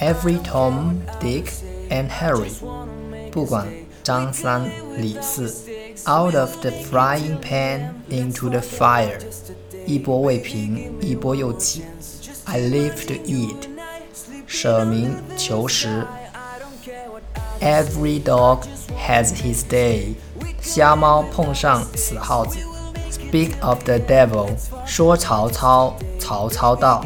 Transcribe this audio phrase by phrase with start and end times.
[0.00, 1.46] Every Tom, Dick,
[1.88, 2.52] and Harry，
[3.30, 3.66] 不管
[4.02, 4.68] 张三
[4.98, 5.48] 李四
[6.06, 9.18] ，Out of the frying pan into the fire，
[9.86, 11.84] 一波未平，一波又起。
[12.44, 13.68] I live to eat，
[14.46, 16.06] 舍民求食。
[17.60, 18.64] Every dog
[19.08, 20.14] has his day，
[20.60, 22.58] 瞎猫碰上死耗子。
[23.10, 24.50] Speak of the devil，
[24.84, 27.02] 说曹操，曹操到。